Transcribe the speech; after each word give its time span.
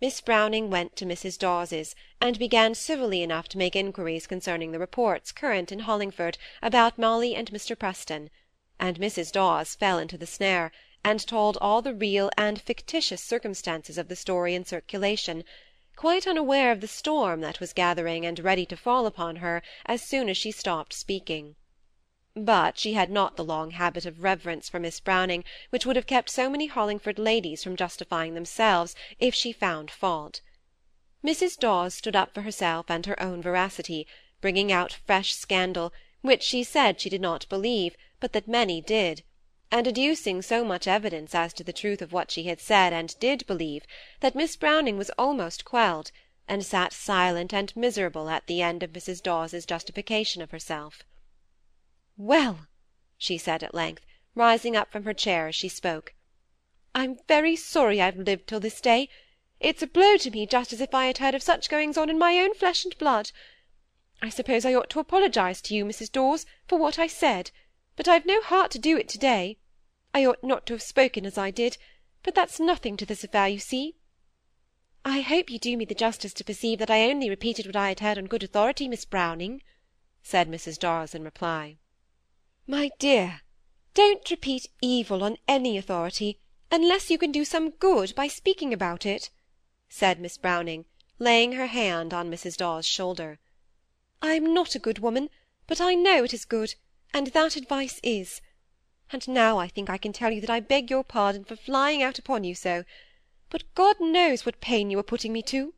Miss 0.00 0.20
Browning 0.20 0.70
went 0.70 0.96
to 0.96 1.06
Mrs. 1.06 1.38
Dawes's, 1.38 1.94
and 2.20 2.36
began 2.36 2.74
civilly 2.74 3.22
enough 3.22 3.46
to 3.50 3.58
make 3.58 3.76
inquiries 3.76 4.26
concerning 4.26 4.72
the 4.72 4.80
reports 4.80 5.30
current 5.30 5.70
in 5.70 5.82
Hollingford 5.82 6.36
about 6.60 6.98
Molly 6.98 7.36
and 7.36 7.48
Mr. 7.52 7.78
Preston; 7.78 8.28
and 8.80 8.98
Mrs. 8.98 9.30
Dawes 9.30 9.76
fell 9.76 10.00
into 10.00 10.18
the 10.18 10.26
snare, 10.26 10.72
and 11.04 11.24
told 11.24 11.56
all 11.60 11.80
the 11.80 11.94
real 11.94 12.28
and 12.36 12.60
fictitious 12.60 13.22
circumstances 13.22 13.96
of 13.96 14.08
the 14.08 14.16
story 14.16 14.56
in 14.56 14.64
circulation, 14.64 15.44
quite 15.94 16.26
unaware 16.26 16.72
of 16.72 16.80
the 16.80 16.88
storm 16.88 17.40
that 17.42 17.60
was 17.60 17.72
gathering 17.72 18.26
and 18.26 18.40
ready 18.40 18.66
to 18.66 18.76
fall 18.76 19.06
upon 19.06 19.36
her 19.36 19.62
as 19.86 20.02
soon 20.02 20.28
as 20.28 20.36
she 20.36 20.50
stopped 20.50 20.92
speaking. 20.92 21.54
But 22.36 22.78
she 22.78 22.94
had 22.94 23.10
not 23.12 23.36
the 23.36 23.44
long 23.44 23.70
habit 23.70 24.04
of 24.04 24.24
reverence 24.24 24.68
for 24.68 24.80
Miss 24.80 24.98
Browning 24.98 25.44
which 25.70 25.86
would 25.86 25.94
have 25.94 26.08
kept 26.08 26.28
so 26.28 26.50
many 26.50 26.66
Hollingford 26.66 27.16
ladies 27.16 27.62
from 27.62 27.76
justifying 27.76 28.34
themselves 28.34 28.96
if 29.20 29.36
she 29.36 29.52
found 29.52 29.88
fault. 29.88 30.40
Mrs. 31.24 31.56
Dawes 31.56 31.94
stood 31.94 32.16
up 32.16 32.34
for 32.34 32.42
herself 32.42 32.90
and 32.90 33.06
her 33.06 33.22
own 33.22 33.40
veracity, 33.40 34.08
bringing 34.40 34.72
out 34.72 34.92
fresh 35.06 35.32
scandal, 35.32 35.92
which 36.22 36.42
she 36.42 36.64
said 36.64 37.00
she 37.00 37.08
did 37.08 37.20
not 37.20 37.48
believe, 37.48 37.96
but 38.18 38.32
that 38.32 38.48
many 38.48 38.80
did, 38.80 39.22
and 39.70 39.86
adducing 39.86 40.42
so 40.42 40.64
much 40.64 40.88
evidence 40.88 41.36
as 41.36 41.52
to 41.52 41.62
the 41.62 41.72
truth 41.72 42.02
of 42.02 42.12
what 42.12 42.32
she 42.32 42.42
had 42.46 42.58
said 42.60 42.92
and 42.92 43.16
did 43.20 43.46
believe, 43.46 43.84
that 44.18 44.34
Miss 44.34 44.56
Browning 44.56 44.98
was 44.98 45.10
almost 45.10 45.64
quelled, 45.64 46.10
and 46.48 46.66
sat 46.66 46.92
silent 46.92 47.54
and 47.54 47.76
miserable 47.76 48.28
at 48.28 48.48
the 48.48 48.60
end 48.60 48.82
of 48.82 48.92
Mrs. 48.92 49.22
Dawes's 49.22 49.64
justification 49.64 50.42
of 50.42 50.50
herself. 50.50 51.04
"Well!" 52.16 52.68
she 53.18 53.36
said 53.38 53.64
at 53.64 53.74
length, 53.74 54.06
rising 54.36 54.76
up 54.76 54.92
from 54.92 55.02
her 55.02 55.12
chair 55.12 55.48
as 55.48 55.56
she 55.56 55.68
spoke, 55.68 56.14
"I'm 56.94 57.18
very 57.26 57.56
sorry 57.56 58.00
I've 58.00 58.16
lived 58.16 58.46
till 58.46 58.60
this 58.60 58.80
day. 58.80 59.08
It's 59.58 59.82
a 59.82 59.88
blow 59.88 60.16
to 60.18 60.30
me 60.30 60.46
just 60.46 60.72
as 60.72 60.80
if 60.80 60.94
I 60.94 61.06
had 61.06 61.18
heard 61.18 61.34
of 61.34 61.42
such 61.42 61.68
goings 61.68 61.98
on 61.98 62.08
in 62.08 62.16
my 62.16 62.38
own 62.38 62.54
flesh 62.54 62.84
and 62.84 62.96
blood. 62.98 63.32
I 64.22 64.28
suppose 64.28 64.64
I 64.64 64.74
ought 64.74 64.90
to 64.90 65.00
apologise 65.00 65.60
to 65.62 65.74
you, 65.74 65.84
Mrs. 65.84 66.12
Dawes, 66.12 66.46
for 66.68 66.78
what 66.78 67.00
I 67.00 67.08
said, 67.08 67.50
but 67.96 68.06
I've 68.06 68.26
no 68.26 68.40
heart 68.42 68.70
to 68.70 68.78
do 68.78 68.96
it 68.96 69.08
to 69.08 69.18
day. 69.18 69.58
I 70.14 70.24
ought 70.24 70.44
not 70.44 70.66
to 70.66 70.74
have 70.74 70.82
spoken 70.82 71.26
as 71.26 71.36
I 71.36 71.50
did, 71.50 71.78
but 72.22 72.36
that's 72.36 72.60
nothing 72.60 72.96
to 72.98 73.04
this 73.04 73.24
affair, 73.24 73.48
you 73.48 73.58
see. 73.58 73.96
I 75.04 75.20
hope 75.20 75.50
you 75.50 75.58
do 75.58 75.76
me 75.76 75.84
the 75.84 75.96
justice 75.96 76.34
to 76.34 76.44
perceive 76.44 76.78
that 76.78 76.92
I 76.92 77.10
only 77.10 77.28
repeated 77.28 77.66
what 77.66 77.74
I 77.74 77.88
had 77.88 77.98
heard 77.98 78.18
on 78.18 78.26
good 78.26 78.44
authority, 78.44 78.86
Miss 78.86 79.04
Browning," 79.04 79.64
said 80.22 80.48
Mrs. 80.48 80.78
Dawes 80.78 81.12
in 81.12 81.24
reply. 81.24 81.78
My 82.66 82.90
dear, 82.98 83.42
don't 83.92 84.30
repeat 84.30 84.68
evil 84.80 85.22
on 85.22 85.36
any 85.46 85.76
authority, 85.76 86.40
unless 86.70 87.10
you 87.10 87.18
can 87.18 87.30
do 87.30 87.44
some 87.44 87.68
good 87.68 88.14
by 88.14 88.26
speaking 88.26 88.72
about 88.72 89.04
it," 89.04 89.28
said 89.90 90.18
Miss 90.18 90.38
Browning, 90.38 90.86
laying 91.18 91.52
her 91.52 91.66
hand 91.66 92.14
on 92.14 92.30
Mrs. 92.30 92.56
Dawes' 92.56 92.86
shoulder. 92.86 93.38
"I 94.22 94.32
am 94.32 94.54
not 94.54 94.74
a 94.74 94.78
good 94.78 94.98
woman, 94.98 95.28
but 95.66 95.78
I 95.78 95.94
know 95.94 96.24
it 96.24 96.32
is 96.32 96.46
good, 96.46 96.74
and 97.12 97.26
that 97.26 97.56
advice 97.56 98.00
is. 98.02 98.40
And 99.10 99.28
now 99.28 99.58
I 99.58 99.68
think 99.68 99.90
I 99.90 99.98
can 99.98 100.14
tell 100.14 100.32
you 100.32 100.40
that 100.40 100.48
I 100.48 100.60
beg 100.60 100.88
your 100.88 101.04
pardon 101.04 101.44
for 101.44 101.56
flying 101.56 102.02
out 102.02 102.18
upon 102.18 102.44
you 102.44 102.54
so, 102.54 102.84
but 103.50 103.74
God 103.74 104.00
knows 104.00 104.46
what 104.46 104.62
pain 104.62 104.90
you 104.90 104.98
are 104.98 105.02
putting 105.02 105.34
me 105.34 105.42
to. 105.42 105.74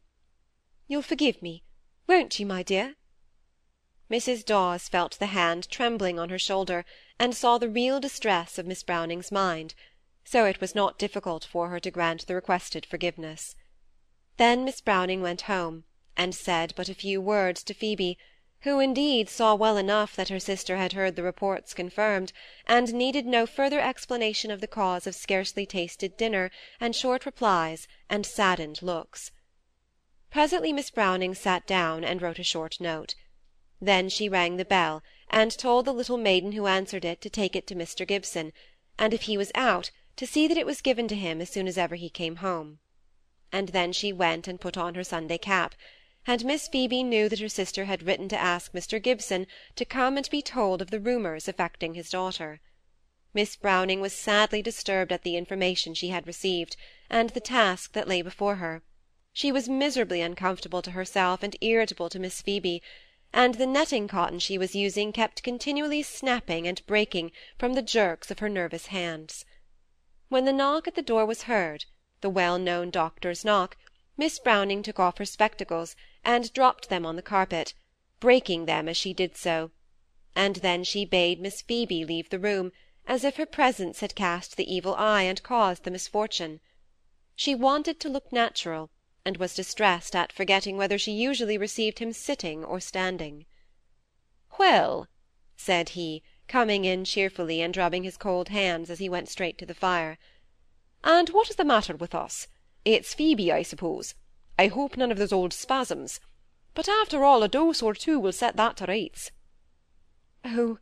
You'll 0.87 1.03
forgive 1.03 1.43
me, 1.43 1.65
won't 2.07 2.39
you, 2.39 2.47
my 2.47 2.63
dear? 2.63 2.95
Mrs. 4.11 4.45
Dawes 4.45 4.89
felt 4.89 5.19
the 5.19 5.27
hand 5.27 5.69
trembling 5.69 6.19
on 6.19 6.29
her 6.29 6.39
shoulder, 6.39 6.85
and 7.19 7.35
saw 7.35 7.59
the 7.59 7.69
real 7.69 7.99
distress 7.99 8.57
of 8.57 8.67
Miss 8.67 8.83
Browning's 8.83 9.33
mind, 9.33 9.75
so 10.25 10.45
it 10.45 10.61
was 10.61 10.75
not 10.75 10.99
difficult 10.99 11.45
for 11.45 11.71
her 11.71 11.81
to 11.81 11.91
grant 11.91 12.27
the 12.27 12.35
requested 12.35 12.87
forgiveness. 12.87 13.57
Then 14.37 14.65
Miss 14.65 14.81
Browning 14.81 15.23
went 15.23 15.43
home, 15.43 15.85
and 16.17 16.35
said 16.35 16.73
but 16.77 16.89
a 16.89 16.95
few 16.95 17.21
words 17.21 17.63
to 17.65 17.75
Phoebe, 17.75 18.17
who 18.61 18.81
indeed 18.81 19.29
saw 19.29 19.55
well 19.55 19.77
enough 19.77 20.15
that 20.17 20.29
her 20.29 20.41
sister 20.41 20.77
had 20.77 20.93
heard 20.93 21.17
the 21.17 21.23
reports 21.23 21.75
confirmed, 21.75 22.33
and 22.67 22.95
needed 22.95 23.27
no 23.27 23.47
further 23.47 23.81
explanation 23.81 24.51
of 24.51 24.61
the 24.61 24.67
cause 24.67 25.07
of 25.07 25.15
scarcely 25.15 25.67
tasted 25.67 26.17
dinner 26.17 26.51
and 26.81 26.95
short 26.95 27.27
replies 27.27 27.89
and 28.09 28.25
saddened 28.25 28.83
looks. 28.83 29.33
Presently 30.31 30.73
Miss 30.73 30.91
Browning 30.91 31.35
sat 31.35 31.67
down 31.67 32.05
and 32.05 32.23
wrote 32.23 32.39
a 32.39 32.45
short 32.45 32.81
note. 32.81 33.15
Then 33.81 34.09
she 34.09 34.29
rang 34.29 34.57
the 34.57 34.65
bell, 34.65 35.03
and 35.29 35.51
told 35.51 35.85
the 35.85 35.93
little 35.93 36.17
maiden 36.17 36.53
who 36.53 36.67
answered 36.67 37.05
it 37.05 37.21
to 37.21 37.29
take 37.29 37.55
it 37.55 37.67
to 37.67 37.75
Mr. 37.75 38.07
Gibson, 38.07 38.53
and 38.99 39.13
if 39.13 39.23
he 39.23 39.37
was 39.37 39.53
out, 39.55 39.91
to 40.17 40.27
see 40.27 40.47
that 40.49 40.57
it 40.57 40.65
was 40.65 40.81
given 40.81 41.09
to 41.09 41.15
him 41.15 41.43
as 41.43 41.51
soon 41.51 41.69
as 41.69 41.77
ever 41.77 41.95
he 41.95 42.09
came 42.09 42.37
home. 42.37 42.79
And 43.53 43.69
then 43.69 43.93
she 43.93 44.13
went 44.13 44.49
and 44.49 44.61
put 44.61 44.79
on 44.79 44.95
her 44.95 45.05
Sunday 45.05 45.37
cap, 45.37 45.75
and 46.27 46.45
Miss 46.45 46.69
Phoebe 46.69 47.03
knew 47.03 47.29
that 47.29 47.39
her 47.39 47.51
sister 47.51 47.85
had 47.85 48.03
written 48.03 48.29
to 48.31 48.39
ask 48.39 48.73
Mr. 48.73 49.01
Gibson 49.01 49.47
to 49.77 49.85
come 49.85 50.17
and 50.17 50.29
be 50.31 50.41
told 50.41 50.81
of 50.81 50.91
the 50.91 50.99
rumours 50.99 51.47
affecting 51.47 51.95
his 51.95 52.09
daughter. 52.09 52.61
Miss 53.35 53.57
Browning 53.57 54.01
was 54.01 54.15
sadly 54.15 54.63
disturbed 54.63 55.13
at 55.13 55.23
the 55.23 55.37
information 55.37 55.93
she 55.93 56.09
had 56.09 56.27
received, 56.27 56.77
and 57.11 57.29
the 57.31 57.41
task 57.41 57.93
that 57.93 58.09
lay 58.09 58.23
before 58.23 58.57
her. 58.57 58.83
She 59.35 59.53
was 59.53 59.69
miserably 59.69 60.23
uncomfortable 60.23 60.81
to 60.81 60.93
herself 60.93 61.43
and 61.43 61.55
irritable 61.61 62.09
to 62.09 62.19
Miss 62.19 62.41
Phoebe, 62.41 62.83
and 63.37 63.57
the 63.57 63.67
netting 63.67 64.09
cotton 64.09 64.39
she 64.39 64.57
was 64.57 64.75
using 64.75 65.13
kept 65.13 65.43
continually 65.43 66.03
snapping 66.03 66.67
and 66.67 66.85
breaking 66.87 67.31
from 67.59 67.75
the 67.75 67.83
jerks 67.83 68.31
of 68.31 68.39
her 68.39 68.49
nervous 68.49 68.87
hands. 68.87 69.45
When 70.31 70.47
the 70.47 70.55
knock 70.55 70.89
at 70.89 70.95
the 70.95 71.03
door 71.03 71.27
was 71.27 71.43
heard, 71.43 71.85
the 72.23 72.31
well-known 72.31 72.89
doctor's 72.89 73.45
knock, 73.45 73.77
Miss 74.17 74.39
Browning 74.39 74.83
took 74.83 74.99
off 74.99 75.19
her 75.19 75.27
spectacles 75.27 75.95
and 76.25 76.51
dropped 76.55 76.89
them 76.89 77.05
on 77.05 77.17
the 77.17 77.23
carpet, 77.23 77.75
breaking 78.21 78.65
them 78.65 78.89
as 78.89 78.97
she 78.97 79.13
did 79.13 79.37
so, 79.37 79.71
and 80.35 80.57
then 80.57 80.83
she 80.83 81.05
bade 81.05 81.39
Miss 81.39 81.61
Phoebe 81.61 82.07
leave 82.07 82.31
the 82.31 82.39
room, 82.39 82.73
as 83.07 83.23
if 83.23 83.37
her 83.37 83.45
presence 83.45 84.01
had 84.01 84.15
cast 84.15 84.57
the 84.57 84.75
evil 84.75 84.95
eye 84.95 85.25
and 85.25 85.43
caused 85.43 85.85
the 85.85 85.91
misfortune. 85.91 86.59
She 87.35 87.55
wanted 87.55 88.01
to 88.01 88.09
look 88.09 88.33
natural, 88.33 88.91
and 89.27 89.39
was 89.39 89.57
distressed 89.57 90.15
at 90.15 90.33
forgetting 90.33 90.77
whether 90.77 90.97
she 90.97 91.11
usually 91.11 91.59
received 91.59 91.99
him 91.99 92.13
sitting 92.13 92.65
or 92.65 92.79
standing. 92.79 93.45
"Well," 94.57 95.09
said 95.57 95.89
he, 95.91 96.23
coming 96.47 96.85
in 96.85 97.05
cheerfully, 97.05 97.61
and 97.61 97.77
rubbing 97.77 98.05
his 98.05 98.17
cold 98.17 98.51
hands 98.51 98.89
as 98.89 99.01
he 99.01 99.09
went 99.09 99.29
straight 99.29 99.59
to 99.59 99.67
the 99.67 99.75
fire, 99.75 100.17
"and 101.03 101.31
what 101.31 101.51
is 101.51 101.57
the 101.57 101.65
matter 101.65 101.97
with 101.97 102.15
us? 102.15 102.47
It's 102.85 103.15
Phoebe, 103.15 103.51
I 103.51 103.65
suppose. 103.65 104.15
I 104.57 104.69
hope 104.69 104.97
none 104.97 105.11
of 105.11 105.19
those 105.19 105.33
old 105.33 105.53
spasms. 105.53 106.21
But 106.73 106.89
after 106.89 107.25
all, 107.25 107.43
a 107.43 107.49
dose 107.49 107.83
or 107.83 107.95
two 107.95 108.21
will 108.21 108.31
set 108.31 108.55
that 108.55 108.77
to 108.77 108.87
rights." 108.87 109.33
"Oh, 110.45 110.79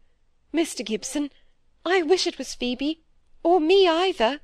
Mr. 0.53 0.85
Gibson, 0.85 1.31
I 1.87 2.03
wish 2.03 2.27
it 2.27 2.37
was 2.37 2.55
Phoebe, 2.55 3.01
or 3.43 3.59
me 3.59 3.89
either," 3.89 4.43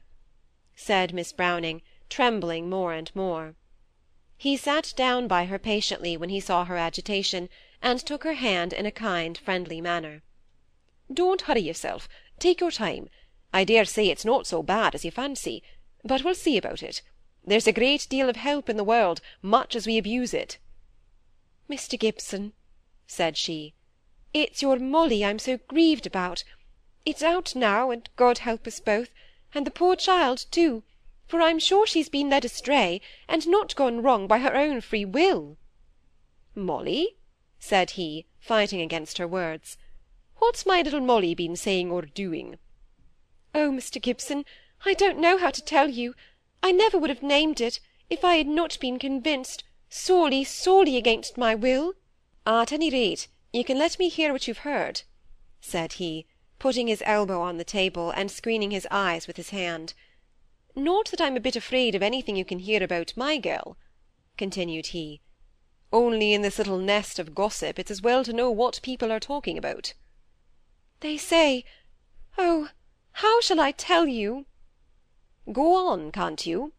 said 0.75 1.13
Miss 1.13 1.35
Browning, 1.35 1.83
trembling 2.09 2.71
more 2.71 2.95
and 2.95 3.15
more. 3.15 3.57
He 4.43 4.57
sat 4.57 4.95
down 4.97 5.29
by 5.29 5.45
her 5.45 5.59
patiently 5.59 6.17
when 6.17 6.31
he 6.31 6.41
saw 6.41 6.65
her 6.65 6.79
agitation, 6.79 7.51
and 7.83 8.01
took 8.01 8.25
her 8.25 8.33
hand 8.33 8.73
in 8.73 8.87
a 8.87 8.91
kind, 8.91 9.37
friendly 9.37 9.83
manner. 9.83 10.23
"Don't 11.13 11.43
hurry 11.43 11.61
yourself. 11.61 12.09
Take 12.39 12.59
your 12.59 12.71
time. 12.71 13.11
I 13.53 13.65
dare 13.65 13.85
say 13.85 14.09
it's 14.09 14.25
not 14.25 14.47
so 14.47 14.63
bad 14.63 14.95
as 14.95 15.05
you 15.05 15.11
fancy, 15.11 15.63
but 16.03 16.25
we'll 16.25 16.35
see 16.35 16.57
about 16.57 16.83
it. 16.83 17.03
There's 17.45 17.67
a 17.67 17.73
great 17.81 18.07
deal 18.09 18.31
of 18.31 18.37
help 18.37 18.71
in 18.71 18.79
the 18.79 18.83
world, 18.83 19.21
much 19.43 19.77
as 19.77 19.87
we 19.87 19.99
abuse 19.99 20.33
it." 20.33 20.57
"Mr. 21.69 21.99
Gibson," 21.99 22.55
said 23.07 23.37
she, 23.37 23.75
"it's 24.33 24.63
your 24.63 24.79
Molly 24.79 25.23
I'm 25.23 25.39
so 25.39 25.59
grieved 25.69 26.07
about. 26.07 26.45
It's 27.05 27.23
out 27.23 27.55
now, 27.55 27.91
and 27.91 28.09
God 28.17 28.39
help 28.39 28.67
us 28.67 28.81
both, 28.81 29.11
and 29.53 29.67
the 29.67 29.71
poor 29.71 29.97
child 29.97 30.47
too 30.51 30.83
for 31.31 31.41
I'm 31.41 31.61
sure 31.61 31.87
she's 31.87 32.09
been 32.09 32.29
led 32.29 32.45
astray, 32.45 33.01
and 33.29 33.47
not 33.47 33.77
gone 33.77 34.03
wrong 34.03 34.27
by 34.27 34.39
her 34.39 34.57
own 34.57 34.81
free 34.81 35.05
will." 35.05 35.57
"Molly," 36.57 37.19
said 37.61 37.93
he, 37.93 38.27
fighting 38.41 38.81
against 38.81 39.19
her 39.19 39.29
words, 39.29 39.77
"what's 40.39 40.67
my 40.67 40.83
little 40.83 40.99
Molly 40.99 41.37
been 41.37 41.55
saying 41.55 41.89
or 41.89 42.03
doing?" 42.03 42.59
"Oh, 43.55 43.71
Mr. 43.71 44.03
Gibson, 44.03 44.45
I 44.85 44.93
don't 44.93 45.21
know 45.21 45.39
how 45.39 45.53
to 45.53 45.63
tell 45.63 45.89
you. 45.89 46.17
I 46.65 46.73
never 46.73 46.99
would 46.99 47.11
have 47.11 47.23
named 47.23 47.61
it, 47.61 47.79
if 48.09 48.25
I 48.25 48.35
had 48.35 48.49
not 48.49 48.81
been 48.81 48.99
convinced, 48.99 49.63
sorely, 49.89 50.43
sorely 50.43 50.97
against 50.97 51.39
my 51.39 51.55
will." 51.55 51.95
"At 52.45 52.73
any 52.73 52.91
rate, 52.91 53.29
you 53.53 53.63
can 53.63 53.79
let 53.79 54.01
me 54.01 54.09
hear 54.09 54.33
what 54.33 54.49
you've 54.49 54.67
heard," 54.67 55.03
said 55.61 55.93
he, 55.93 56.27
putting 56.59 56.89
his 56.89 57.05
elbow 57.07 57.41
on 57.41 57.57
the 57.57 57.63
table, 57.63 58.11
and 58.11 58.33
screening 58.33 58.73
his 58.73 58.89
eyes 58.91 59.29
with 59.29 59.37
his 59.37 59.51
hand. 59.51 59.95
Not 60.77 61.11
that 61.11 61.21
I'm 61.21 61.37
a 61.37 61.41
bit 61.41 61.57
afraid 61.57 61.97
of 61.97 62.03
anything 62.03 62.37
you 62.37 62.45
can 62.45 62.61
hear 62.61 62.81
about 62.81 63.17
my 63.17 63.39
girl," 63.39 63.77
continued 64.37 64.95
he. 64.95 65.21
"Only 65.93 66.33
in 66.33 66.43
this 66.43 66.59
little 66.59 66.79
nest 66.79 67.19
of 67.19 67.35
gossip 67.35 67.77
it's 67.77 67.91
as 67.91 68.01
well 68.01 68.23
to 68.23 68.33
know 68.33 68.53
what 68.53 68.81
people 68.81 69.11
are 69.11 69.19
talking 69.19 69.59
about." 69.59 69.95
"They 71.01 71.19
say—oh, 71.19 72.69
how 73.15 73.41
shall 73.41 73.59
I 73.59 73.73
tell 73.73 74.07
you?" 74.07 74.47
"Go 75.51 75.75
on, 75.75 76.13
can't 76.13 76.47
you?" 76.47 76.73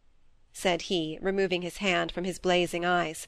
said 0.53 0.83
he, 0.83 1.19
removing 1.21 1.61
his 1.61 1.77
hand 1.83 2.13
from 2.13 2.23
his 2.23 2.39
blazing 2.39 2.85
eyes. 2.85 3.27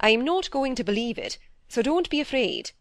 "I 0.00 0.10
am 0.10 0.22
not 0.22 0.50
going 0.50 0.74
to 0.74 0.84
believe 0.84 1.16
it, 1.16 1.38
so 1.66 1.80
don't 1.80 2.10
be 2.10 2.20
afraid." 2.20 2.72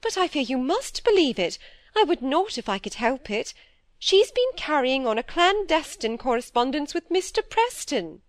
"But 0.00 0.16
I 0.16 0.28
fear 0.28 0.40
you 0.40 0.56
must 0.56 1.04
believe 1.04 1.38
it. 1.38 1.58
I 1.94 2.04
would 2.04 2.22
not 2.22 2.56
if 2.56 2.70
I 2.70 2.78
could 2.78 2.94
help 2.94 3.28
it. 3.28 3.52
She's 3.98 4.30
been 4.30 4.52
carrying 4.56 5.06
on 5.06 5.16
a 5.16 5.22
clandestine 5.22 6.18
correspondence 6.18 6.92
with 6.92 7.08
Mr. 7.08 7.40
Preston." 7.48 8.20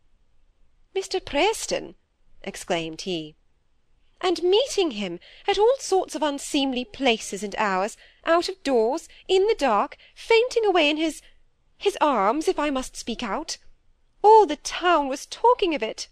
"Mr. 0.95 1.19
Preston!" 1.19 1.95
exclaimed 2.41 3.01
he. 3.01 3.35
"And 4.21 4.41
meeting 4.43 4.91
him 4.91 5.19
at 5.45 5.57
all 5.57 5.75
sorts 5.77 6.15
of 6.15 6.23
unseemly 6.23 6.85
places 6.85 7.43
and 7.43 7.53
hours, 7.57 7.97
out 8.23 8.47
of 8.47 8.63
doors, 8.63 9.09
in 9.27 9.45
the 9.47 9.55
dark, 9.55 9.97
fainting 10.15 10.65
away 10.65 10.89
in 10.89 10.95
his 10.95 11.21
his 11.77 11.97
arms, 11.99 12.47
if 12.47 12.57
I 12.57 12.69
must 12.69 12.95
speak 12.95 13.21
out. 13.21 13.57
All 14.23 14.45
the 14.45 14.55
town 14.55 15.09
was 15.09 15.25
talking 15.25 15.75
of 15.75 15.83
it." 15.83 16.07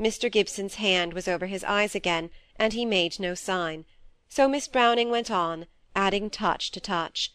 Mr. 0.00 0.28
Gibson's 0.28 0.74
hand 0.74 1.12
was 1.12 1.28
over 1.28 1.46
his 1.46 1.62
eyes 1.62 1.94
again, 1.94 2.32
and 2.56 2.72
he 2.72 2.84
made 2.84 3.20
no 3.20 3.36
sign; 3.36 3.84
so 4.28 4.48
Miss 4.48 4.66
Browning 4.66 5.10
went 5.10 5.30
on, 5.30 5.68
adding 5.94 6.28
touch 6.28 6.72
to 6.72 6.80
touch. 6.80 7.32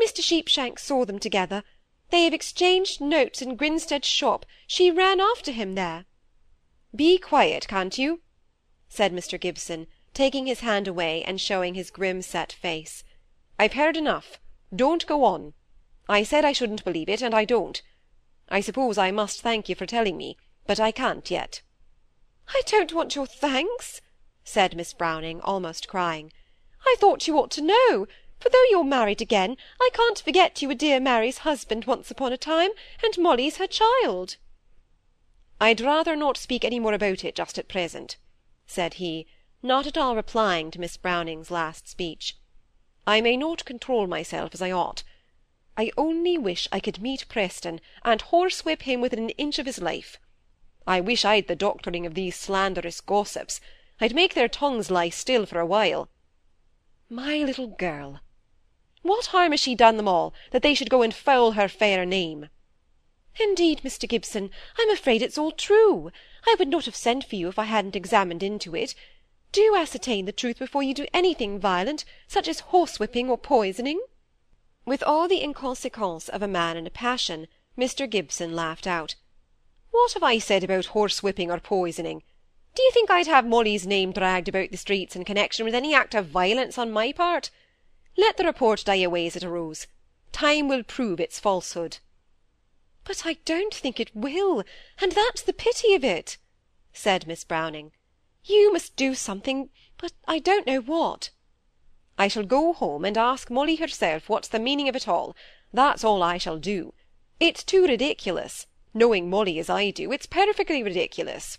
Mr. 0.00 0.22
Sheepshanks 0.22 0.82
saw 0.82 1.04
them 1.04 1.18
together. 1.18 1.62
They 2.10 2.24
have 2.24 2.34
exchanged 2.34 3.00
notes 3.00 3.40
in 3.40 3.56
Grinstead's 3.56 4.08
shop. 4.08 4.44
She 4.66 4.90
ran 4.90 5.20
after 5.20 5.52
him 5.52 5.74
there." 5.74 6.04
"Be 6.94 7.18
quiet, 7.18 7.68
can't 7.68 7.96
you?" 7.96 8.20
said 8.88 9.12
Mr. 9.12 9.40
Gibson, 9.40 9.86
taking 10.12 10.46
his 10.46 10.60
hand 10.60 10.86
away, 10.86 11.22
and 11.24 11.40
showing 11.40 11.74
his 11.74 11.90
grim 11.90 12.22
set 12.22 12.52
face. 12.52 13.04
"I've 13.58 13.74
heard 13.74 13.96
enough. 13.96 14.38
Don't 14.74 15.06
go 15.06 15.24
on. 15.24 15.54
I 16.08 16.22
said 16.22 16.44
I 16.44 16.52
shouldn't 16.52 16.84
believe 16.84 17.08
it, 17.08 17.22
and 17.22 17.34
I 17.34 17.44
don't. 17.44 17.80
I 18.48 18.60
suppose 18.60 18.98
I 18.98 19.10
must 19.10 19.40
thank 19.42 19.68
you 19.68 19.74
for 19.74 19.86
telling 19.86 20.16
me, 20.16 20.36
but 20.66 20.78
I 20.78 20.92
can't 20.92 21.30
yet." 21.30 21.62
"I 22.48 22.62
don't 22.66 22.92
want 22.92 23.14
your 23.14 23.26
thanks," 23.26 24.00
said 24.44 24.76
Miss 24.76 24.92
Browning, 24.92 25.40
almost 25.40 25.88
crying. 25.88 26.32
"I 26.84 26.96
thought 26.98 27.26
you 27.26 27.38
ought 27.38 27.50
to 27.52 27.62
know 27.62 28.06
for 28.44 28.50
though 28.50 28.64
you're 28.68 28.84
married 28.84 29.22
again, 29.22 29.56
I 29.80 29.88
can't 29.94 30.20
forget 30.20 30.60
you 30.60 30.68
were 30.68 30.74
dear 30.74 31.00
Mary's 31.00 31.38
husband 31.38 31.86
once 31.86 32.10
upon 32.10 32.30
a 32.30 32.36
time, 32.36 32.72
and 33.02 33.16
Molly's 33.16 33.56
her 33.56 33.66
child." 33.66 34.36
"I'd 35.62 35.80
rather 35.80 36.14
not 36.14 36.36
speak 36.36 36.62
any 36.62 36.78
more 36.78 36.92
about 36.92 37.24
it 37.24 37.36
just 37.36 37.56
at 37.56 37.68
present," 37.68 38.18
said 38.66 38.94
he, 38.94 39.26
not 39.62 39.86
at 39.86 39.96
all 39.96 40.14
replying 40.14 40.70
to 40.72 40.78
Miss 40.78 40.98
Browning's 40.98 41.50
last 41.50 41.88
speech. 41.88 42.36
"I 43.06 43.22
may 43.22 43.34
not 43.34 43.64
control 43.64 44.06
myself 44.06 44.52
as 44.52 44.60
I 44.60 44.70
ought. 44.70 45.04
I 45.78 45.90
only 45.96 46.36
wish 46.36 46.68
I 46.70 46.80
could 46.80 47.00
meet 47.00 47.26
Preston, 47.30 47.80
and 48.04 48.20
horsewhip 48.20 48.82
him 48.82 49.00
within 49.00 49.20
an 49.20 49.30
inch 49.30 49.58
of 49.58 49.64
his 49.64 49.80
life. 49.80 50.20
I 50.86 51.00
wish 51.00 51.24
I'd 51.24 51.46
the 51.46 51.56
doctoring 51.56 52.04
of 52.04 52.12
these 52.12 52.36
slanderous 52.36 53.00
gossips. 53.00 53.62
I'd 54.02 54.14
make 54.14 54.34
their 54.34 54.48
tongues 54.48 54.90
lie 54.90 55.08
still 55.08 55.46
for 55.46 55.60
a 55.60 55.66
while. 55.66 56.10
My 57.08 57.38
little 57.38 57.68
girl! 57.68 58.20
What 59.04 59.26
harm 59.26 59.50
has 59.50 59.60
she 59.60 59.74
done 59.74 59.98
them 59.98 60.08
all, 60.08 60.32
that 60.50 60.62
they 60.62 60.72
should 60.72 60.88
go 60.88 61.02
and 61.02 61.14
foul 61.14 61.52
her 61.52 61.68
fair 61.68 62.06
name?" 62.06 62.48
"Indeed, 63.38 63.82
Mr. 63.84 64.08
Gibson, 64.08 64.50
I'm 64.78 64.88
afraid 64.88 65.20
it's 65.20 65.36
all 65.36 65.52
true. 65.52 66.10
I 66.46 66.56
would 66.58 66.68
not 66.68 66.86
have 66.86 66.96
sent 66.96 67.22
for 67.22 67.36
you 67.36 67.48
if 67.48 67.58
I 67.58 67.64
hadn't 67.64 67.96
examined 67.96 68.42
into 68.42 68.74
it. 68.74 68.94
Do 69.52 69.76
ascertain 69.76 70.24
the 70.24 70.32
truth 70.32 70.58
before 70.58 70.82
you 70.82 70.94
do 70.94 71.06
anything 71.12 71.58
violent, 71.58 72.06
such 72.26 72.48
as 72.48 72.62
horsewhipping 72.72 73.28
or 73.28 73.36
poisoning." 73.36 74.00
With 74.86 75.02
all 75.02 75.28
the 75.28 75.42
inconsequence 75.42 76.30
of 76.30 76.40
a 76.40 76.48
man 76.48 76.78
in 76.78 76.86
a 76.86 76.90
passion, 76.90 77.46
Mr. 77.76 78.08
Gibson 78.08 78.56
laughed 78.56 78.86
out. 78.86 79.16
"What 79.90 80.14
have 80.14 80.22
I 80.22 80.38
said 80.38 80.64
about 80.64 80.94
horsewhipping 80.94 81.50
or 81.50 81.60
poisoning? 81.60 82.22
Do 82.74 82.82
you 82.82 82.90
think 82.90 83.10
I'd 83.10 83.26
have 83.26 83.46
Molly's 83.46 83.86
name 83.86 84.12
dragged 84.12 84.48
about 84.48 84.70
the 84.70 84.78
streets 84.78 85.14
in 85.14 85.26
connection 85.26 85.66
with 85.66 85.74
any 85.74 85.94
act 85.94 86.14
of 86.14 86.28
violence 86.28 86.78
on 86.78 86.90
my 86.90 87.12
part? 87.12 87.50
Let 88.16 88.36
the 88.36 88.44
report 88.44 88.84
die 88.84 89.02
away 89.02 89.26
as 89.26 89.34
it 89.34 89.42
arose. 89.42 89.88
Time 90.30 90.68
will 90.68 90.84
prove 90.84 91.18
its 91.18 91.40
falsehood." 91.40 91.98
"But 93.02 93.26
I 93.26 93.34
don't 93.44 93.74
think 93.74 93.98
it 93.98 94.14
will, 94.14 94.62
and 95.00 95.10
that's 95.10 95.42
the 95.42 95.52
pity 95.52 95.94
of 95.94 96.04
it," 96.04 96.38
said 96.92 97.26
Miss 97.26 97.42
Browning. 97.42 97.90
"You 98.44 98.72
must 98.72 98.94
do 98.94 99.16
something, 99.16 99.70
but 99.98 100.12
I 100.28 100.38
don't 100.38 100.64
know 100.64 100.80
what." 100.80 101.30
"I 102.16 102.28
shall 102.28 102.44
go 102.44 102.72
home 102.72 103.04
and 103.04 103.18
ask 103.18 103.50
Molly 103.50 103.74
herself 103.76 104.28
what's 104.28 104.46
the 104.46 104.60
meaning 104.60 104.88
of 104.88 104.94
it 104.94 105.08
all. 105.08 105.34
That's 105.72 106.04
all 106.04 106.22
I 106.22 106.38
shall 106.38 106.58
do. 106.58 106.94
It's 107.40 107.64
too 107.64 107.84
ridiculous. 107.84 108.68
Knowing 108.92 109.28
Molly 109.28 109.58
as 109.58 109.68
I 109.68 109.90
do, 109.90 110.12
it's 110.12 110.26
perfectly 110.26 110.84
ridiculous." 110.84 111.58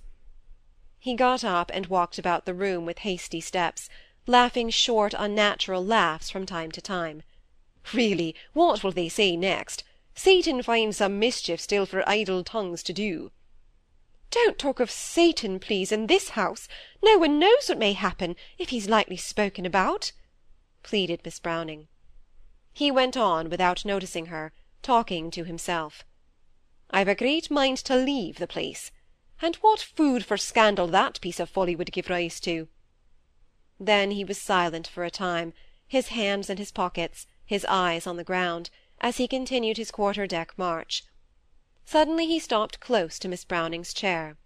He 0.99 1.15
got 1.15 1.43
up 1.43 1.69
and 1.73 1.87
walked 1.87 2.17
about 2.17 2.45
the 2.45 2.53
room 2.53 2.85
with 2.85 2.99
hasty 2.99 3.41
steps 3.41 3.89
laughing 4.27 4.69
short, 4.69 5.13
unnatural 5.17 5.83
laughs 5.85 6.29
from 6.29 6.45
time 6.45 6.71
to 6.71 6.81
time. 6.81 7.23
Really, 7.93 8.35
what 8.53 8.83
will 8.83 8.91
they 8.91 9.09
say 9.09 9.35
next? 9.35 9.83
Satan 10.15 10.63
finds 10.63 10.97
some 10.97 11.19
mischief 11.19 11.59
still 11.59 11.85
for 11.85 12.07
idle 12.07 12.43
tongues 12.43 12.81
to 12.83 12.93
do. 12.93 13.31
Don't 14.31 14.57
talk 14.57 14.79
of 14.79 14.89
Satan, 14.89 15.59
please, 15.59 15.91
in 15.91 16.07
this 16.07 16.29
house. 16.29 16.67
No 17.03 17.17
one 17.17 17.39
knows 17.39 17.69
what 17.69 17.77
may 17.77 17.93
happen, 17.93 18.35
if 18.57 18.69
he's 18.69 18.89
lightly 18.89 19.17
spoken 19.17 19.65
about," 19.65 20.11
pleaded 20.83 21.21
Miss 21.23 21.39
Browning. 21.39 21.87
He 22.73 22.91
went 22.91 23.15
on, 23.15 23.49
without 23.49 23.85
noticing 23.85 24.25
her, 24.27 24.51
talking 24.81 25.31
to 25.31 25.43
himself. 25.43 26.03
I've 26.89 27.07
a 27.07 27.15
great 27.15 27.49
mind 27.49 27.77
to 27.85 27.95
leave 27.95 28.37
the 28.37 28.47
place. 28.47 28.91
And 29.41 29.55
what 29.57 29.79
food 29.79 30.25
for 30.25 30.37
scandal 30.37 30.87
that 30.87 31.21
piece 31.21 31.39
of 31.39 31.49
folly 31.49 31.75
would 31.75 31.91
give 31.91 32.09
rise 32.09 32.39
to! 32.41 32.67
Then 33.79 34.11
he 34.11 34.23
was 34.23 34.41
silent 34.41 34.87
for 34.87 35.03
a 35.03 35.11
time, 35.11 35.53
his 35.87 36.07
hands 36.07 36.49
in 36.49 36.57
his 36.57 36.71
pockets, 36.71 37.27
his 37.45 37.65
eyes 37.65 38.07
on 38.07 38.17
the 38.17 38.23
ground, 38.23 38.69
as 39.01 39.17
he 39.17 39.27
continued 39.27 39.77
his 39.77 39.91
quarter-deck 39.91 40.53
march. 40.57 41.03
Suddenly 41.85 42.25
he 42.25 42.39
stopped 42.39 42.79
close 42.79 43.19
to 43.19 43.27
Miss 43.27 43.43
Browning's 43.43 43.93
chair. 43.93 44.37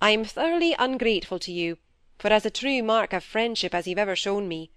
"I 0.00 0.10
am 0.12 0.24
thoroughly 0.24 0.74
ungrateful 0.78 1.38
to 1.40 1.52
you, 1.52 1.78
for 2.18 2.32
as 2.32 2.46
a 2.46 2.50
true 2.50 2.82
mark 2.82 3.12
of 3.12 3.22
friendship 3.22 3.74
as 3.74 3.86
you've 3.86 3.98
ever 3.98 4.16
shown 4.16 4.48
me. 4.48 4.70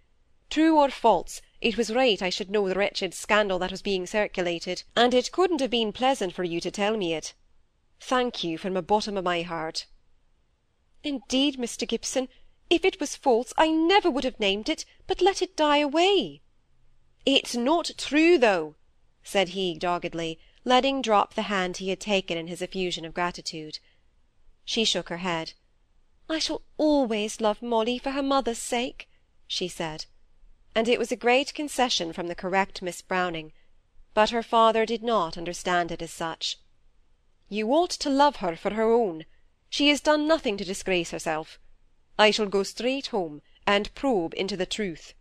True 0.49 0.77
or 0.77 0.89
false, 0.89 1.41
it 1.61 1.77
was 1.77 1.93
right 1.93 2.21
I 2.21 2.29
should 2.29 2.49
know 2.49 2.67
the 2.67 2.75
wretched 2.75 3.13
scandal 3.13 3.59
that 3.59 3.71
was 3.71 3.81
being 3.81 4.05
circulated, 4.05 4.83
and 4.95 5.13
it 5.13 5.31
couldn't 5.31 5.61
have 5.61 5.69
been 5.69 5.93
pleasant 5.93 6.33
for 6.33 6.43
you 6.43 6.59
to 6.59 6.71
tell 6.71 6.97
me 6.97 7.13
it. 7.13 7.33
Thank 7.99 8.43
you 8.43 8.57
from 8.57 8.73
the 8.73 8.81
bottom 8.81 9.15
of 9.15 9.23
my 9.23 9.43
heart." 9.43 9.85
"Indeed, 11.03 11.57
Mr. 11.57 11.87
Gibson, 11.87 12.27
if 12.71 12.85
it 12.85 13.01
was 13.01 13.17
false, 13.17 13.51
I 13.57 13.67
never 13.69 14.09
would 14.09 14.23
have 14.23 14.39
named 14.39 14.69
it, 14.69 14.85
but 15.05 15.19
let 15.19 15.41
it 15.41 15.57
die 15.57 15.79
away." 15.79 16.39
"It's 17.25 17.53
not 17.53 17.91
true, 17.97 18.37
though," 18.37 18.75
said 19.23 19.49
he 19.49 19.77
doggedly, 19.77 20.39
letting 20.63 21.01
drop 21.01 21.33
the 21.33 21.51
hand 21.51 21.77
he 21.77 21.89
had 21.89 21.99
taken 21.99 22.37
in 22.37 22.47
his 22.47 22.61
effusion 22.61 23.03
of 23.03 23.13
gratitude. 23.13 23.79
She 24.63 24.85
shook 24.85 25.09
her 25.09 25.17
head. 25.17 25.51
"I 26.29 26.39
shall 26.39 26.61
always 26.77 27.41
love 27.41 27.61
Molly 27.61 27.97
for 27.97 28.11
her 28.11 28.23
mother's 28.23 28.59
sake," 28.59 29.09
she 29.47 29.67
said. 29.67 30.05
And 30.73 30.87
it 30.87 30.97
was 30.97 31.11
a 31.11 31.17
great 31.17 31.53
concession 31.53 32.13
from 32.13 32.27
the 32.27 32.35
correct 32.35 32.81
Miss 32.81 33.01
Browning. 33.01 33.51
But 34.13 34.29
her 34.29 34.43
father 34.43 34.85
did 34.85 35.03
not 35.03 35.37
understand 35.37 35.91
it 35.91 36.01
as 36.01 36.13
such. 36.13 36.57
"You 37.49 37.73
ought 37.73 37.91
to 37.99 38.09
love 38.09 38.37
her 38.37 38.55
for 38.55 38.75
her 38.75 38.93
own. 38.93 39.25
She 39.69 39.89
has 39.89 39.99
done 39.99 40.25
nothing 40.25 40.55
to 40.55 40.63
disgrace 40.63 41.11
herself. 41.11 41.59
I 42.19 42.29
shall 42.29 42.47
go 42.47 42.63
straight 42.63 43.07
home, 43.07 43.41
and 43.65 43.95
probe 43.95 44.33
into 44.35 44.57
the 44.57 44.65
truth." 44.65 45.13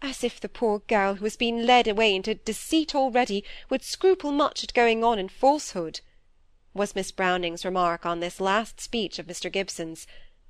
As 0.00 0.24
if 0.24 0.40
the 0.40 0.48
poor 0.48 0.78
girl 0.78 1.16
who 1.16 1.26
has 1.26 1.36
been 1.36 1.66
led 1.66 1.86
away 1.86 2.14
into 2.14 2.36
deceit 2.36 2.94
already 2.94 3.44
would 3.68 3.82
scruple 3.82 4.32
much 4.32 4.64
at 4.64 4.72
going 4.72 5.04
on 5.04 5.18
in 5.18 5.28
falsehood! 5.28 6.00
was 6.72 6.94
Miss 6.94 7.12
Browning's 7.12 7.66
remark 7.66 8.06
on 8.06 8.20
this 8.20 8.40
last 8.40 8.80
speech 8.80 9.18
of 9.18 9.26
Mr. 9.26 9.52
Gibson's, 9.52 10.06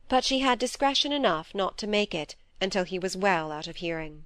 but 0.08 0.22
she 0.22 0.38
had 0.38 0.60
discretion 0.60 1.10
enough 1.10 1.52
not 1.52 1.76
to 1.78 1.88
make 1.88 2.14
it 2.14 2.36
until 2.60 2.84
he 2.84 3.00
was 3.00 3.16
well 3.16 3.50
out 3.50 3.66
of 3.66 3.78
hearing. 3.78 4.24